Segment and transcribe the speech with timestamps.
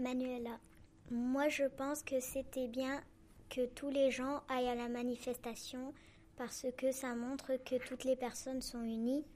[0.00, 0.58] Manuela,
[1.10, 3.04] moi je pense que c'était bien
[3.50, 5.92] que tous les gens aillent à la manifestation
[6.36, 9.26] parce que ça montre que toutes les personnes sont unies.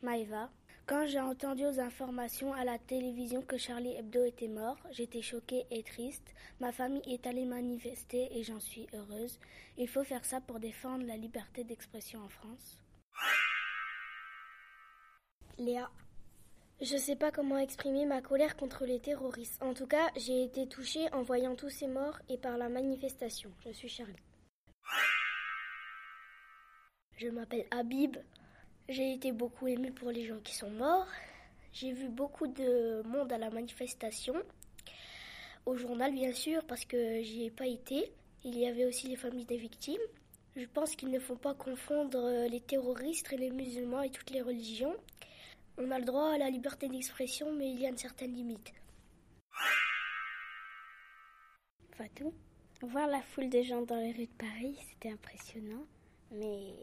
[0.00, 0.50] Maëva,
[0.86, 5.66] quand j'ai entendu aux informations à la télévision que Charlie Hebdo était mort, j'étais choquée
[5.70, 6.34] et triste.
[6.60, 9.38] Ma famille est allée manifester et j'en suis heureuse.
[9.76, 12.80] Il faut faire ça pour défendre la liberté d'expression en France.
[15.58, 15.90] Léa.
[16.80, 19.60] Je sais pas comment exprimer ma colère contre les terroristes.
[19.60, 23.50] En tout cas, j'ai été touchée en voyant tous ces morts et par la manifestation.
[23.66, 24.14] Je suis Charlie.
[27.16, 28.16] Je m'appelle Habib.
[28.88, 31.08] J'ai été beaucoup émue pour les gens qui sont morts.
[31.72, 34.36] J'ai vu beaucoup de monde à la manifestation.
[35.66, 38.12] Au journal, bien sûr, parce que j'y ai pas été.
[38.44, 40.00] Il y avait aussi les familles des victimes.
[40.54, 44.42] Je pense qu'il ne faut pas confondre les terroristes et les musulmans et toutes les
[44.42, 44.94] religions.
[45.80, 48.72] On a le droit à la liberté d'expression, mais il y a une certaine limite.
[51.92, 52.34] Fatou
[52.82, 55.84] Voir la foule de gens dans les rues de Paris, c'était impressionnant,
[56.32, 56.74] mais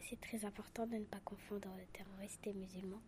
[0.00, 3.02] c'est très important de ne pas confondre terroristes et musulmans.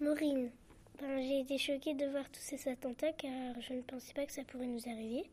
[0.00, 0.50] Maureen,
[0.98, 4.32] ben, j'ai été choquée de voir tous ces attentats car je ne pensais pas que
[4.32, 5.30] ça pourrait nous arriver.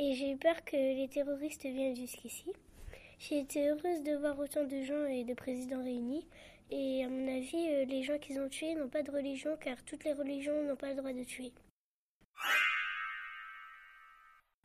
[0.00, 2.52] Et j'ai eu peur que les terroristes viennent jusqu'ici.
[3.18, 6.26] J'ai été heureuse de voir autant de gens et de présidents réunis.
[6.70, 9.82] Et à mon avis, euh, les gens qu'ils ont tués n'ont pas de religion car
[9.84, 11.52] toutes les religions n'ont pas le droit de tuer.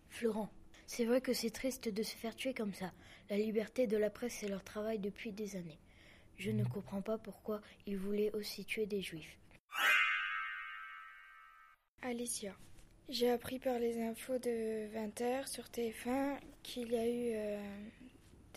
[0.09, 0.49] Florent,
[0.87, 2.91] c'est vrai que c'est triste de se faire tuer comme ça.
[3.29, 5.79] La liberté de la presse, c'est leur travail depuis des années.
[6.37, 9.37] Je ne comprends pas pourquoi ils voulaient aussi tuer des juifs.
[12.01, 12.55] Alicia.
[13.09, 17.59] J'ai appris par les infos de 20h sur TF1 qu'il y a eu euh,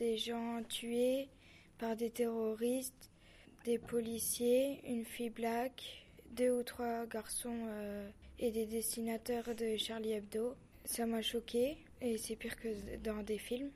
[0.03, 1.28] des gens tués
[1.78, 3.08] par des terroristes,
[3.64, 10.14] des policiers, une fille black, deux ou trois garçons euh, et des dessinateurs de Charlie
[10.14, 10.56] Hebdo.
[10.84, 13.70] Ça m'a choqué et c'est pire que dans des films.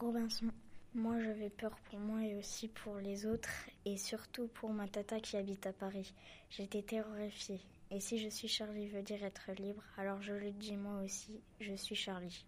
[0.00, 0.46] Robinson,
[0.94, 5.20] moi j'avais peur pour moi et aussi pour les autres et surtout pour ma tata
[5.20, 6.14] qui habite à Paris.
[6.48, 7.60] J'étais terrorifiée.
[7.90, 11.42] Et si je suis Charlie veut dire être libre, alors je le dis moi aussi,
[11.60, 12.46] je suis Charlie.